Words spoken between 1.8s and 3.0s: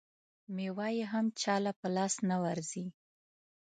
لاس نه ورځي.